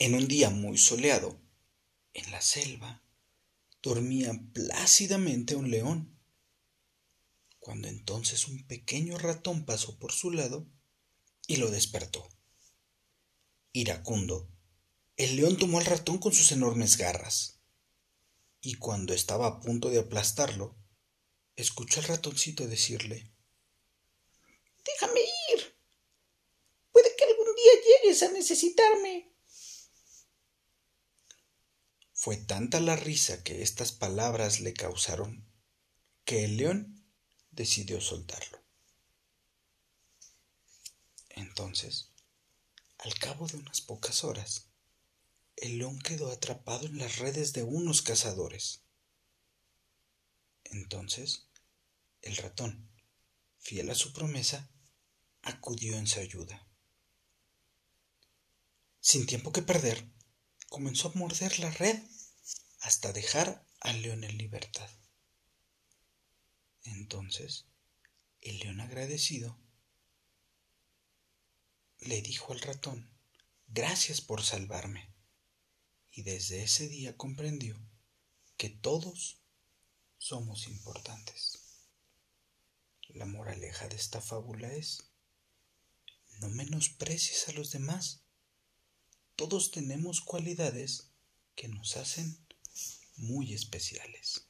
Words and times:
En 0.00 0.14
un 0.14 0.28
día 0.28 0.48
muy 0.48 0.78
soleado, 0.78 1.40
en 2.14 2.30
la 2.30 2.40
selva, 2.40 3.02
dormía 3.82 4.32
plácidamente 4.52 5.56
un 5.56 5.72
león. 5.72 6.16
Cuando 7.58 7.88
entonces 7.88 8.46
un 8.46 8.64
pequeño 8.68 9.18
ratón 9.18 9.64
pasó 9.64 9.98
por 9.98 10.12
su 10.12 10.30
lado 10.30 10.68
y 11.48 11.56
lo 11.56 11.68
despertó. 11.72 12.28
Iracundo, 13.72 14.48
el 15.16 15.34
león 15.34 15.56
tomó 15.56 15.78
al 15.80 15.84
ratón 15.84 16.18
con 16.18 16.32
sus 16.32 16.52
enormes 16.52 16.96
garras, 16.96 17.58
y 18.60 18.74
cuando 18.74 19.14
estaba 19.14 19.48
a 19.48 19.58
punto 19.58 19.90
de 19.90 19.98
aplastarlo, 19.98 20.76
escuchó 21.56 21.98
al 21.98 22.06
ratoncito 22.06 22.68
decirle 22.68 23.32
Déjame 24.84 25.20
ir. 25.52 25.76
Puede 26.92 27.16
que 27.16 27.24
algún 27.24 27.46
día 27.56 27.72
llegues 27.84 28.22
a 28.22 28.30
necesitarme. 28.30 29.37
Fue 32.28 32.36
tanta 32.36 32.78
la 32.78 32.94
risa 32.94 33.42
que 33.42 33.62
estas 33.62 33.90
palabras 33.90 34.60
le 34.60 34.74
causaron 34.74 35.50
que 36.26 36.44
el 36.44 36.58
león 36.58 37.02
decidió 37.52 38.02
soltarlo. 38.02 38.62
Entonces, 41.30 42.10
al 42.98 43.14
cabo 43.14 43.46
de 43.46 43.56
unas 43.56 43.80
pocas 43.80 44.24
horas, 44.24 44.66
el 45.56 45.78
león 45.78 45.98
quedó 46.00 46.30
atrapado 46.30 46.84
en 46.84 46.98
las 46.98 47.16
redes 47.16 47.54
de 47.54 47.62
unos 47.62 48.02
cazadores. 48.02 48.82
Entonces, 50.64 51.48
el 52.20 52.36
ratón, 52.36 52.90
fiel 53.58 53.88
a 53.88 53.94
su 53.94 54.12
promesa, 54.12 54.68
acudió 55.40 55.96
en 55.96 56.06
su 56.06 56.20
ayuda. 56.20 56.68
Sin 59.00 59.24
tiempo 59.24 59.50
que 59.50 59.62
perder, 59.62 60.12
comenzó 60.68 61.08
a 61.08 61.18
morder 61.18 61.58
la 61.60 61.70
red 61.70 61.98
hasta 62.80 63.12
dejar 63.12 63.66
al 63.80 64.02
león 64.02 64.24
en 64.24 64.38
libertad. 64.38 64.90
Entonces, 66.84 67.66
el 68.40 68.58
león 68.60 68.80
agradecido 68.80 69.58
le 72.00 72.22
dijo 72.22 72.52
al 72.52 72.60
ratón, 72.60 73.10
gracias 73.66 74.20
por 74.20 74.42
salvarme. 74.42 75.12
Y 76.10 76.22
desde 76.22 76.62
ese 76.62 76.88
día 76.88 77.16
comprendió 77.16 77.78
que 78.56 78.70
todos 78.70 79.38
somos 80.18 80.66
importantes. 80.66 81.58
La 83.08 83.24
moraleja 83.24 83.88
de 83.88 83.96
esta 83.96 84.20
fábula 84.20 84.72
es, 84.72 85.10
no 86.40 86.48
menosprecies 86.48 87.48
a 87.48 87.52
los 87.52 87.70
demás. 87.70 88.22
Todos 89.36 89.70
tenemos 89.70 90.20
cualidades 90.20 91.10
que 91.54 91.68
nos 91.68 91.96
hacen 91.96 92.47
muy 93.18 93.52
especiales. 93.52 94.48